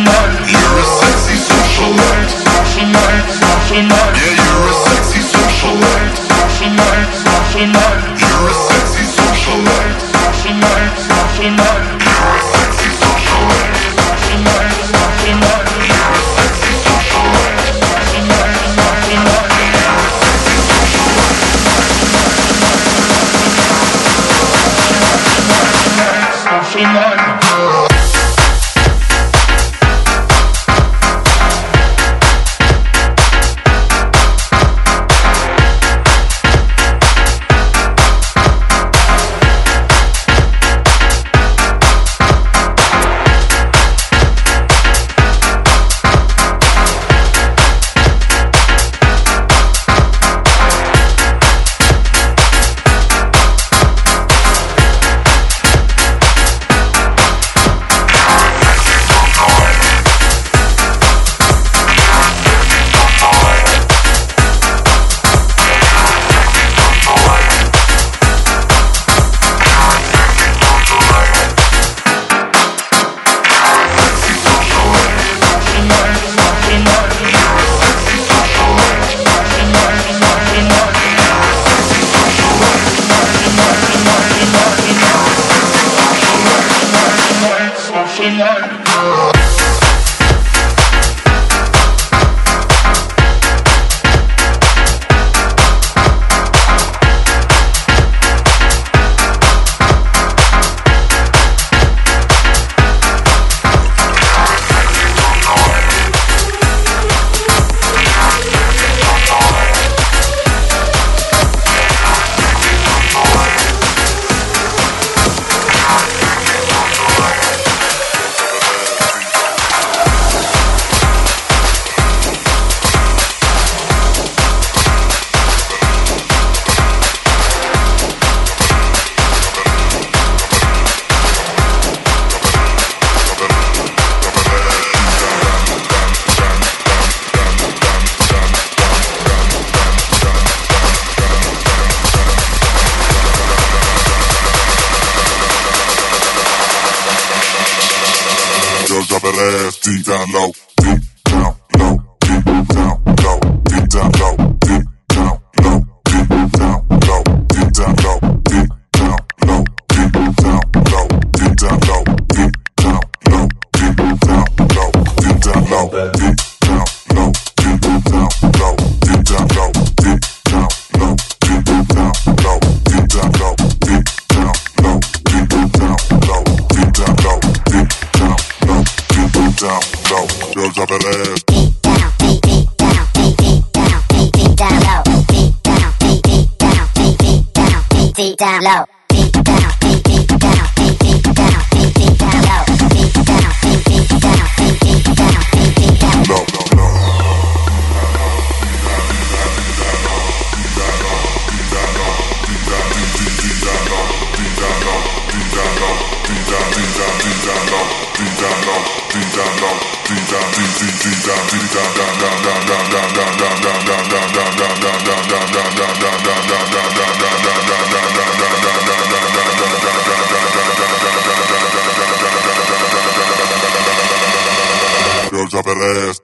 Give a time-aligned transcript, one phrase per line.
[0.00, 0.61] on.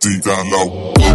[0.09, 1.08] Titano.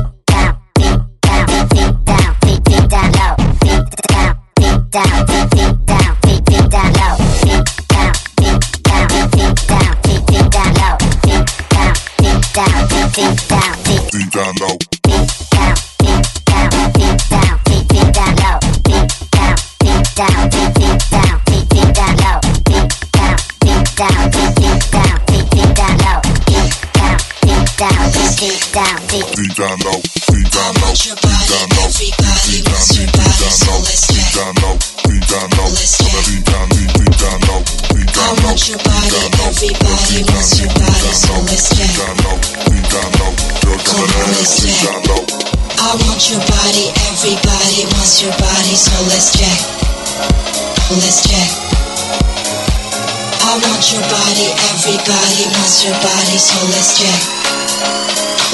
[54.94, 57.22] Everybody wants your body, so let's check.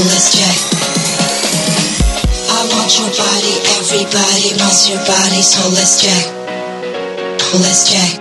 [0.07, 0.55] Let's check.
[2.47, 6.23] I want your body, everybody wants your body, so let's check.
[7.59, 8.19] Let's check.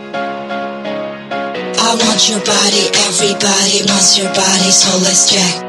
[1.79, 5.63] I want your body, everybody wants your body, so let's check.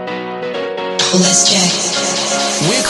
[1.22, 1.70] Let's check.
[2.66, 2.82] We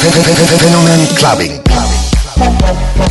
[0.00, 1.60] Fenomen Clubbing.
[1.62, 3.09] clubbing.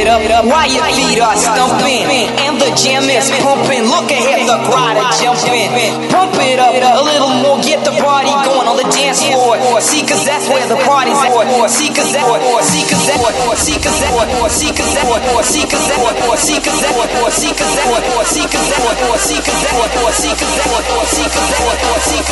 [0.00, 2.08] It up while your feet are stumping.
[2.40, 3.84] And the jam is pumping.
[3.84, 5.68] Look ahead, the crowd are jumping.
[6.08, 9.60] Pump it up a little more, get the party going on the dance floor.
[9.80, 11.36] See, cause that's where the party's at.
[11.68, 12.24] See, cause that,
[12.64, 13.20] see, cause that,
[13.60, 14.16] see, cause that,
[14.48, 15.12] see, cause that,
[15.44, 16.96] see, cause that, see, cause that, see, cause that,
[17.28, 21.04] see, cause that, see, cause that, see, cause that, see, cause that, see,
[21.50, 21.60] cause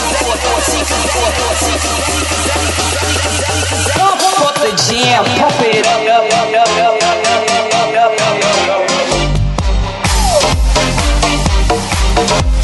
[0.09, 1.29] that, see, cause that,
[3.95, 6.98] Pump up the jam, pump it up, up, up, up, up, up, up,
[8.11, 8.87] yo, yo, yo,
[12.53, 12.58] yo.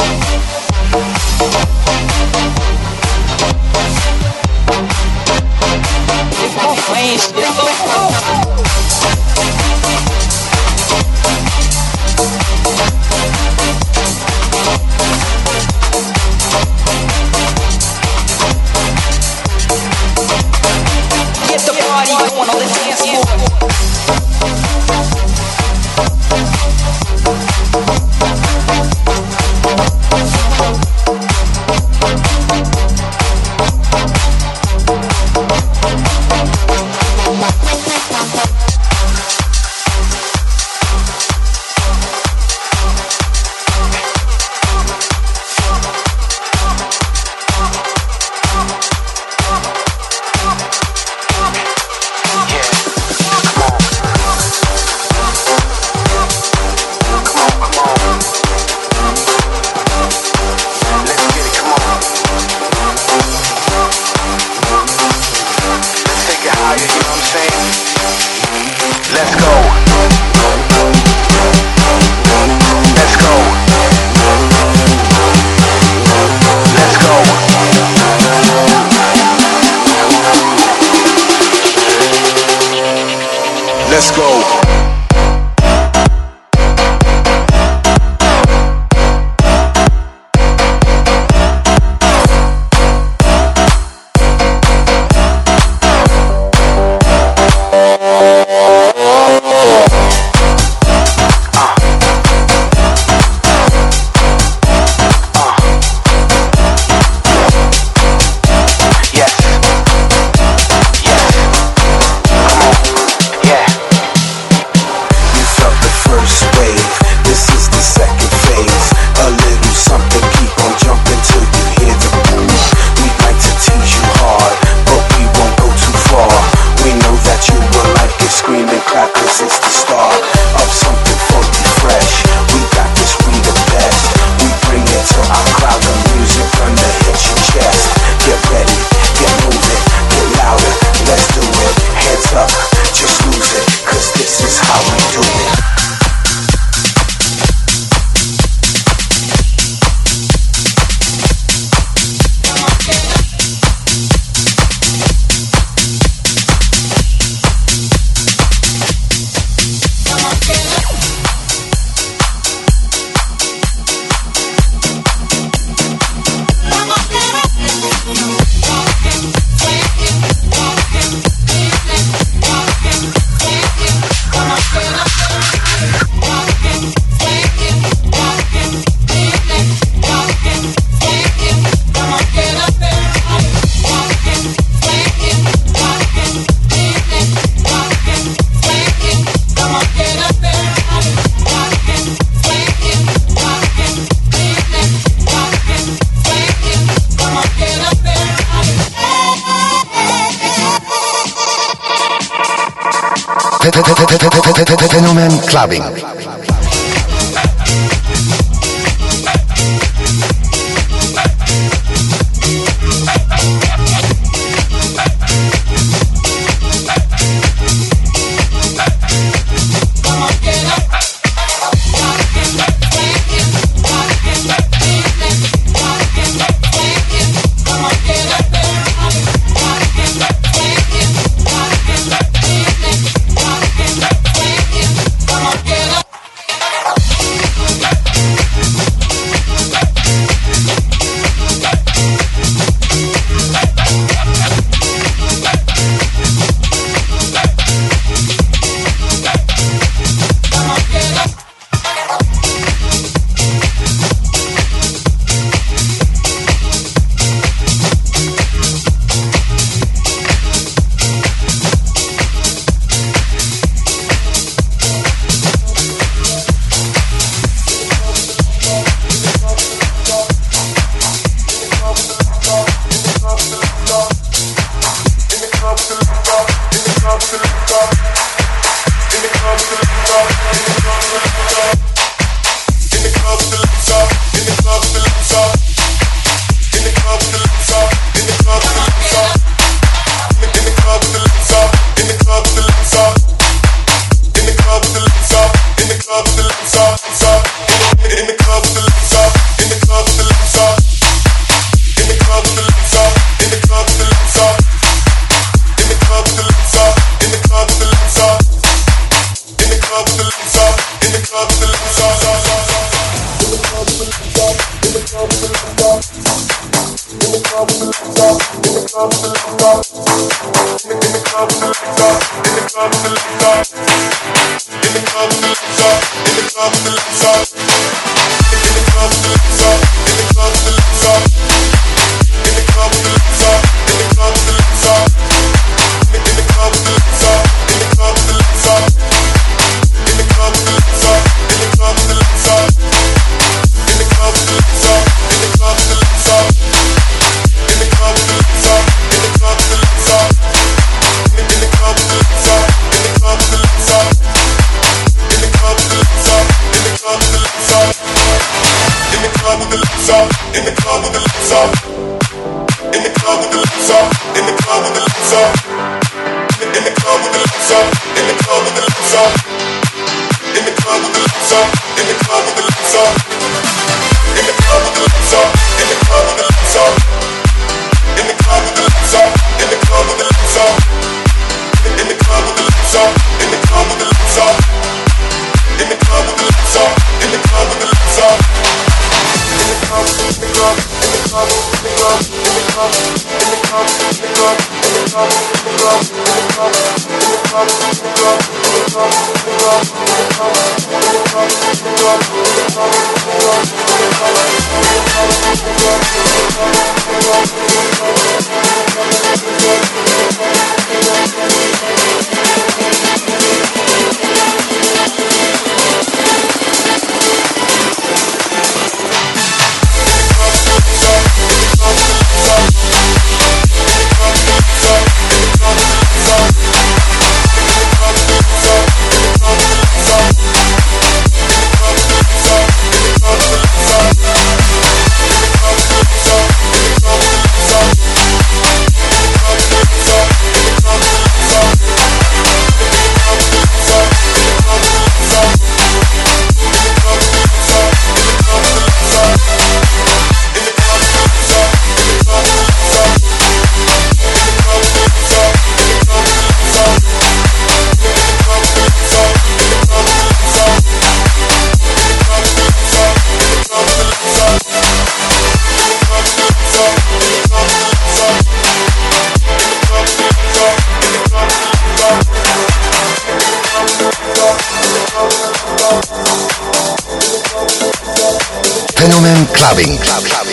[479.25, 479.97] Clubbing.
[479.97, 480.44] clubbing.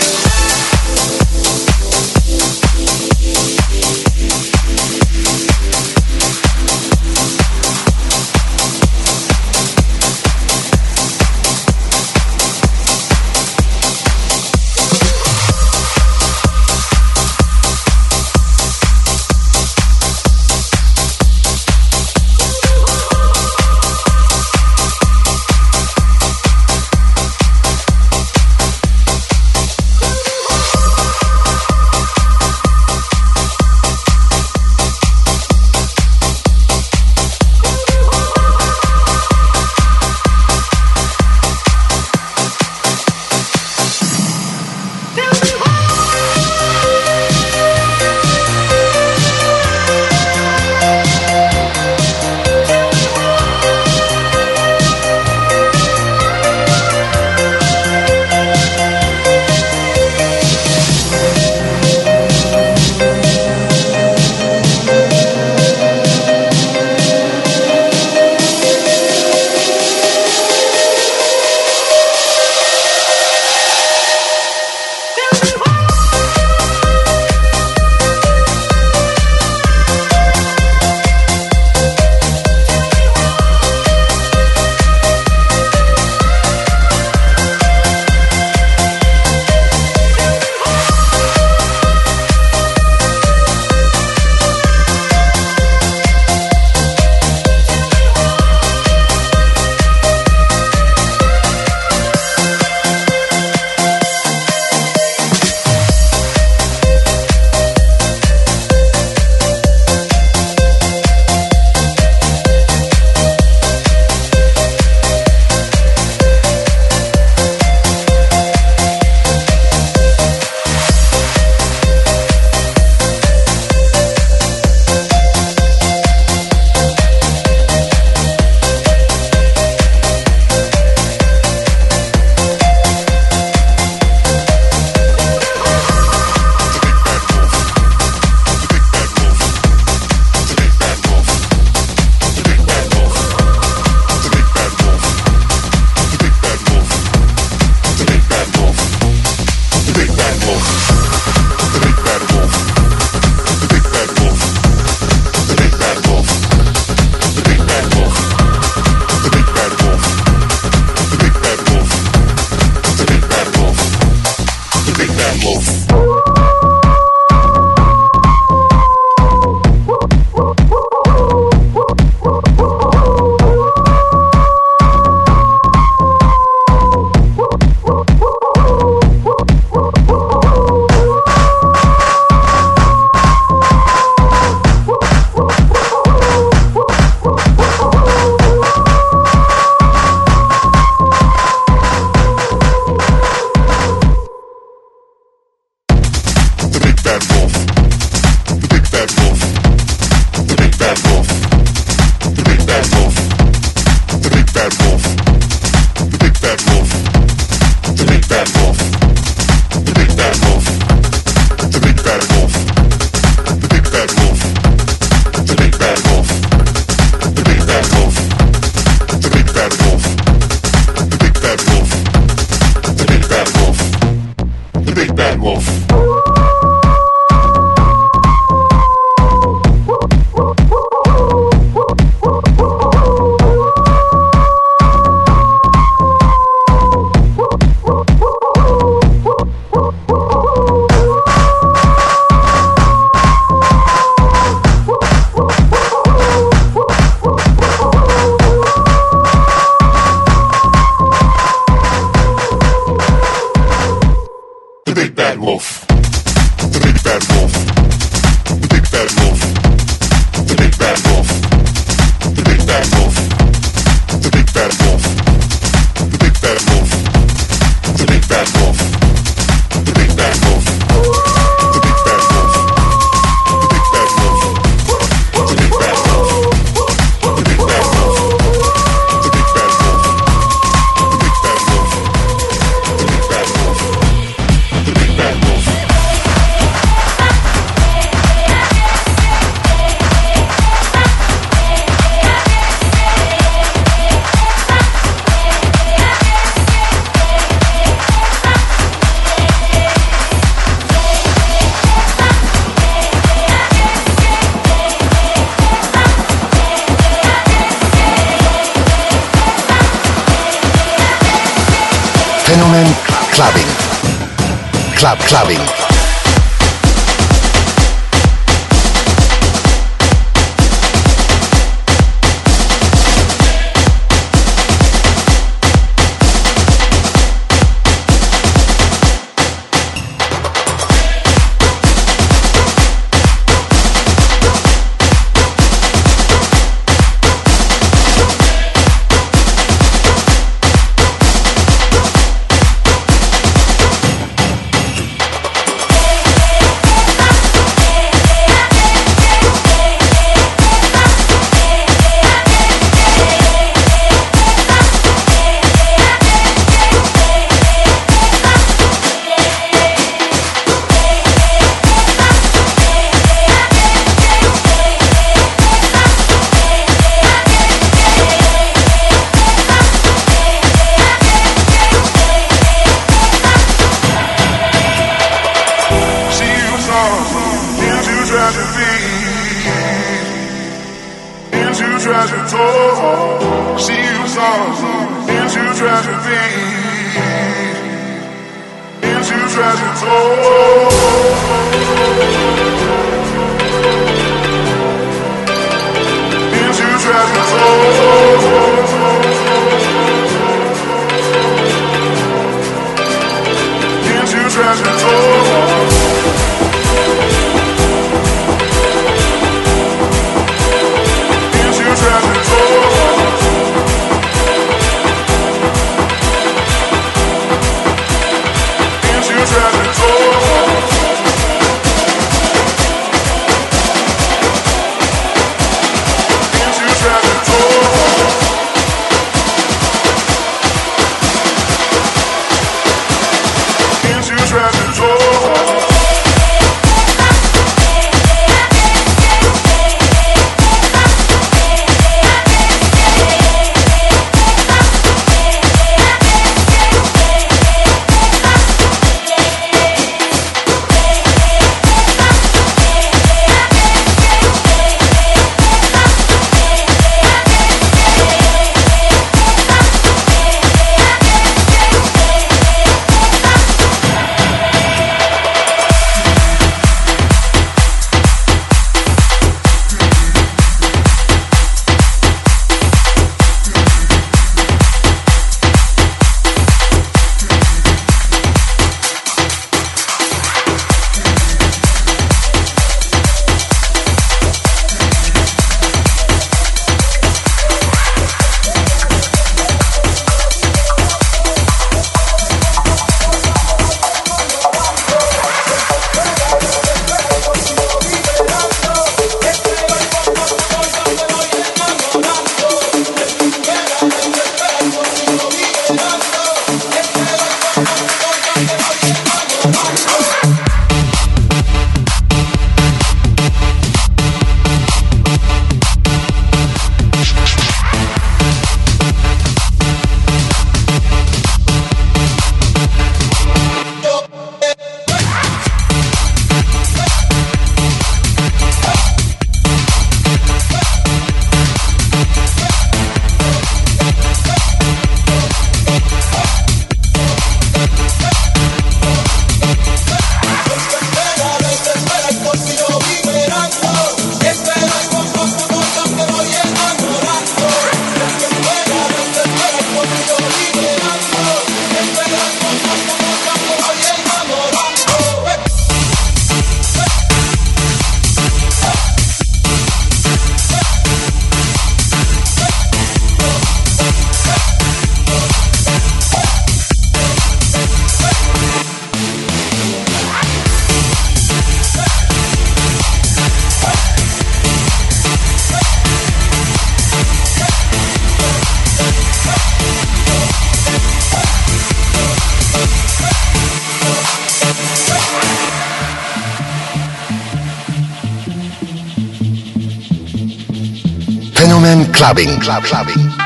[592.31, 592.61] Clubbing.
[592.61, 593.40] Club Clubbing.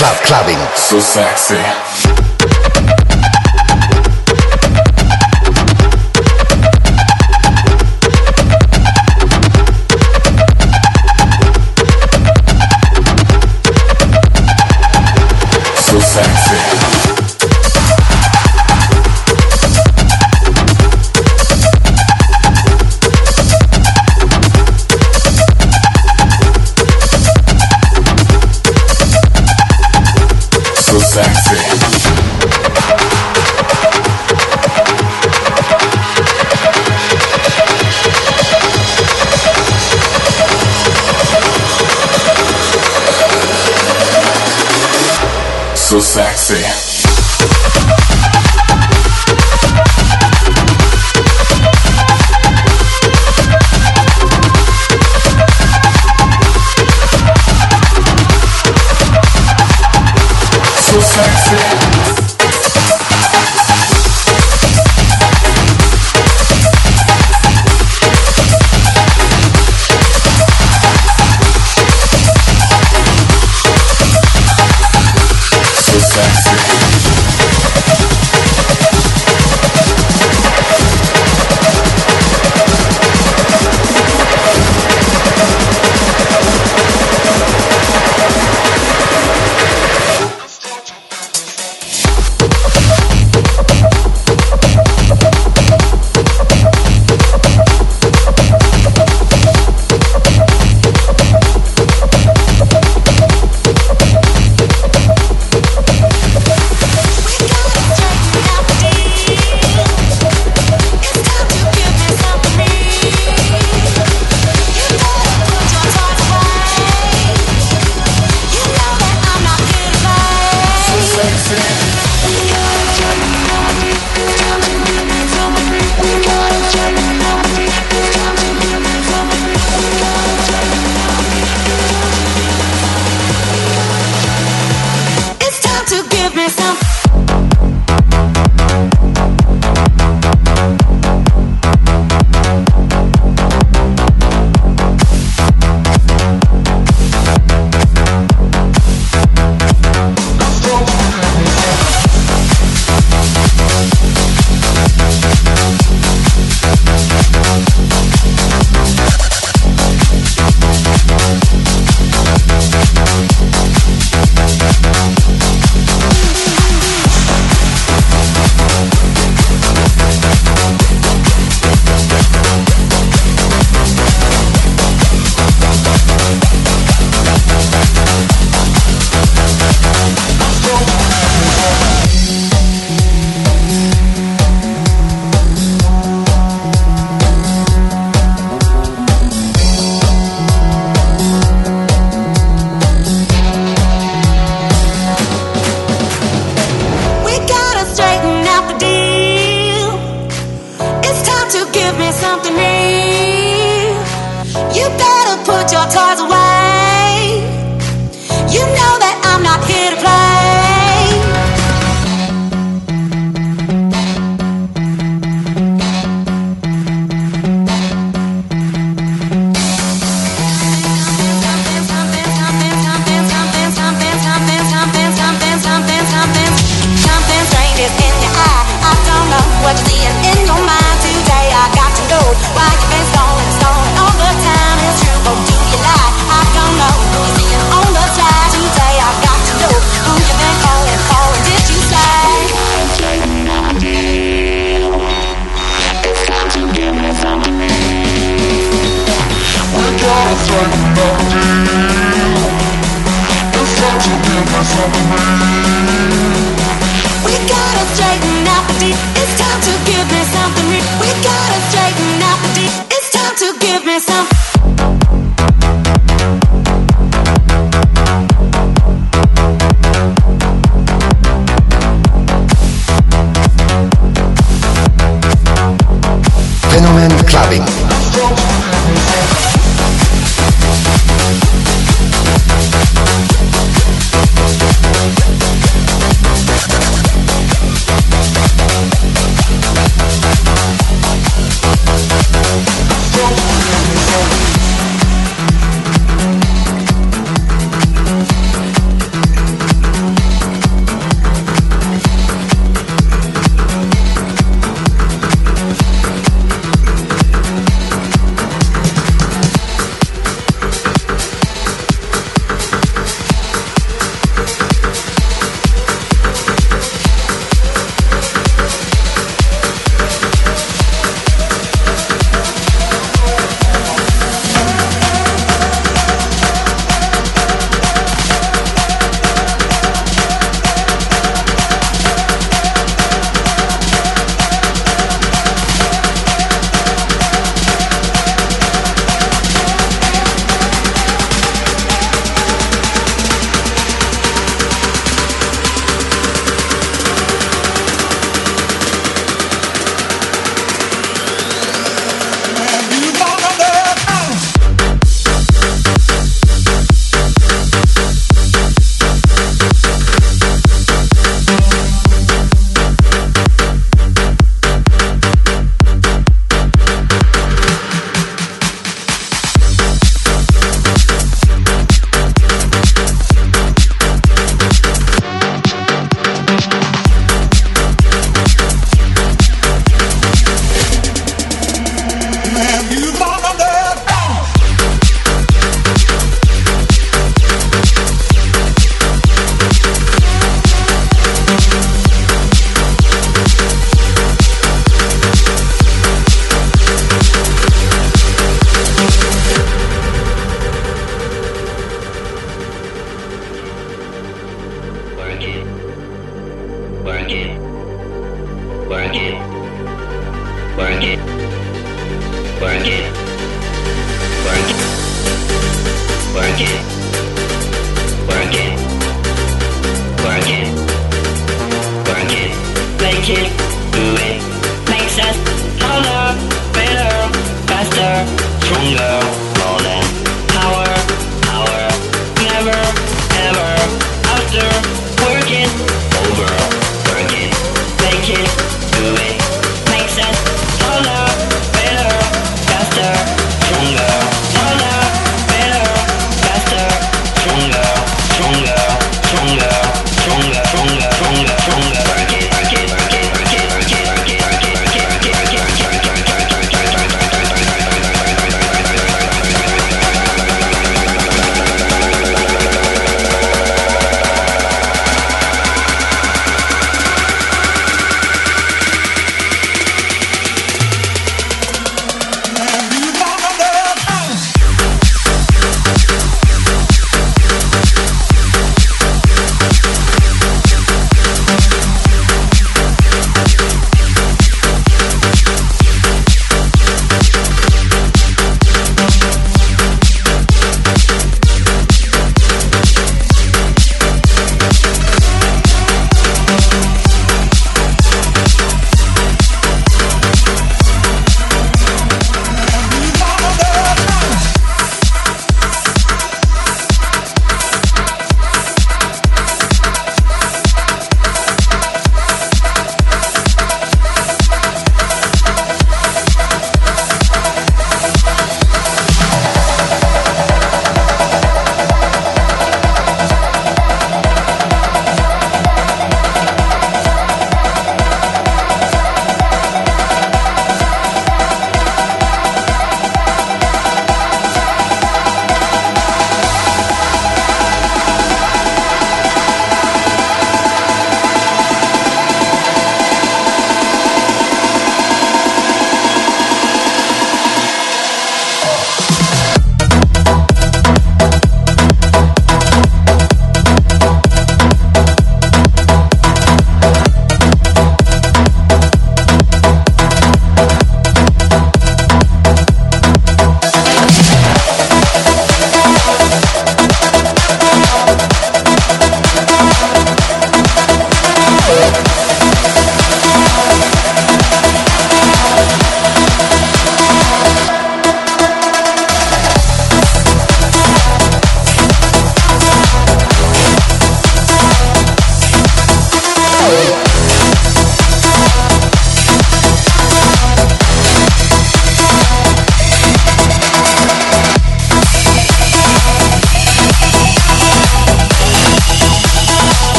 [0.00, 0.56] Club clubbing.
[0.76, 2.29] So sexy.
[46.00, 46.89] So sexy.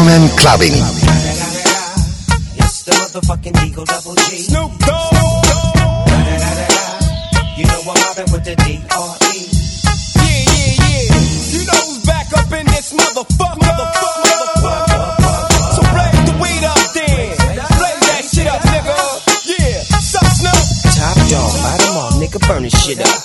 [0.00, 0.72] Fenomen Clubbing.
[2.86, 4.48] The motherfucking Eagle Double G.
[4.48, 4.72] You know
[7.84, 9.36] I'm with the D-R-E.
[10.16, 11.12] Yeah, yeah, yeah.
[11.52, 13.60] You know who's back up in this motherfucker.
[13.60, 15.76] Motherfucker, motherfucker.
[15.76, 17.36] So blaze the weed up then.
[17.76, 18.96] Blaze that shit up, nigga.
[19.44, 19.84] Yeah.
[20.96, 23.19] Top dog, bottom nigga burn this shit up.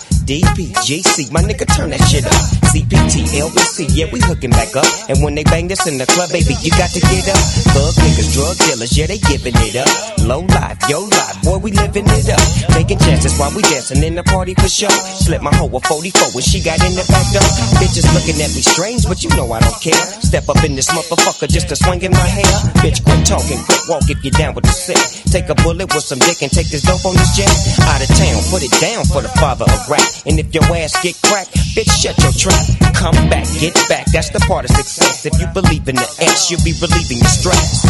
[0.86, 2.38] DPGC, my nigga turn that shit up.
[2.70, 4.86] CPT, LBC, yeah, we hooking back up.
[5.10, 7.42] And when they bang this in the club, baby, you got to get up.
[7.74, 9.90] Thug niggas, drug dealers, yeah, they giving it up.
[10.22, 12.42] Low life, yo life, boy, we living it up.
[12.78, 14.94] Taking chances while we dancing in the party for show.
[15.26, 17.50] Slip my hoe a 44 when she got in the back door.
[17.82, 20.06] Bitches looking at me strange, but you know I don't care.
[20.22, 22.54] Step up in this motherfucker just to swing in my hair.
[22.86, 25.02] Bitch, quit talking, quit walk if you're down with the sick.
[25.34, 27.50] Take a bullet with some dick and take this dope on this jet.
[27.90, 30.06] Out of town, put it down for the father of rap.
[30.30, 32.93] And if your ass get cracked, bitch, shut your trap.
[32.93, 35.26] Come back, get back, that's the part of success.
[35.26, 37.86] If you believe in the ass, you'll be relieving your stress.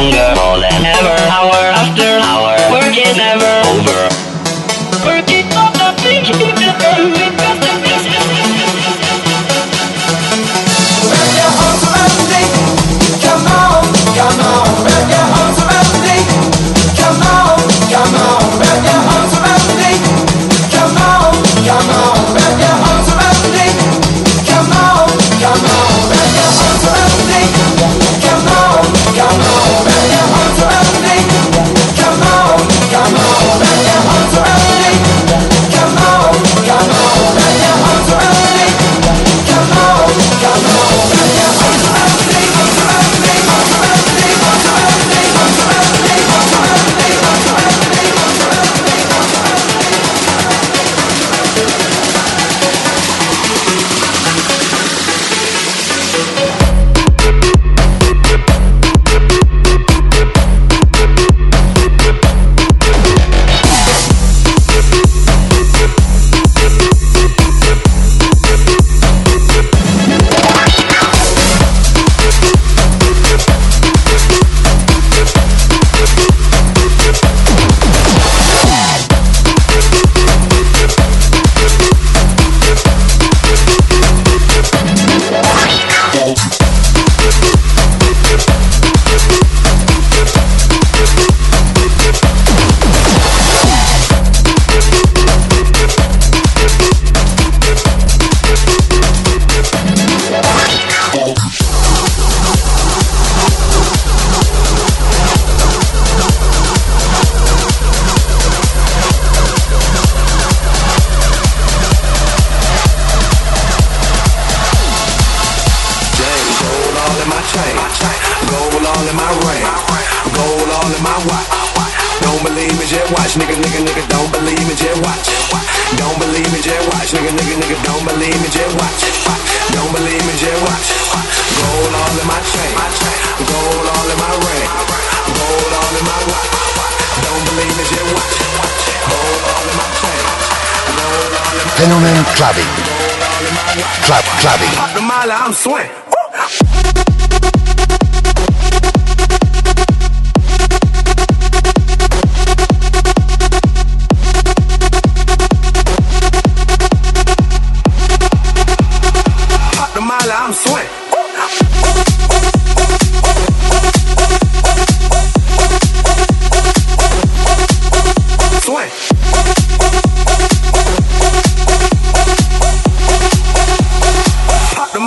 [0.00, 0.39] Makes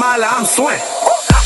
[0.04, 0.84] mile, I'm swing.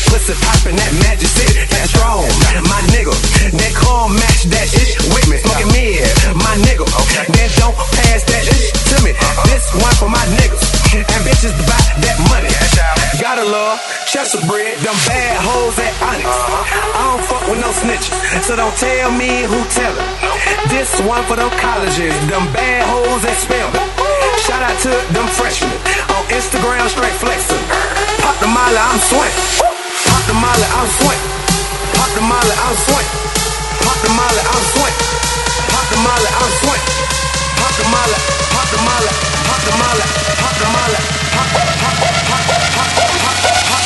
[0.09, 2.25] Pussy poppin' that magic shit, that strong.
[2.65, 3.13] My nigga,
[3.53, 5.37] that call match that shit with me.
[5.45, 6.01] Smoking mid,
[6.33, 6.85] my nigga.
[7.37, 9.11] Then don't pass that shit to me.
[9.51, 10.63] This one for my niggas.
[10.95, 12.49] And bitches buy that money.
[13.21, 13.77] Gotta love,
[14.09, 16.25] Chester bread, them bad hoes at Onyx.
[16.25, 18.15] I don't fuck with no snitches,
[18.47, 20.07] so don't tell me who tell it.
[20.71, 23.85] This one for them colleges, them bad hoes at Spelman.
[24.47, 25.75] Shout out to them freshmen
[26.15, 27.59] on Instagram, straight flexing.
[28.23, 29.35] Pop the molly, I'm swing.
[30.07, 31.19] Pop the molly, I'm swing.
[31.91, 33.07] Pop the molly, I'm swing.
[33.83, 34.95] Pop the molly, I'm swing.
[35.67, 36.83] Pop the molly, I'm swing.
[37.59, 38.19] Pop the molly,
[38.55, 39.11] pop the molly,
[39.51, 40.05] pop the molly,
[40.39, 40.99] pop the molly,
[41.35, 43.76] pop, pop, pop, pop, pop, pop, pop.